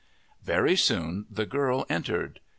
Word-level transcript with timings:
Very 0.41 0.75
soon 0.75 1.27
the 1.29 1.45
girl 1.45 1.85
entered. 1.87 2.39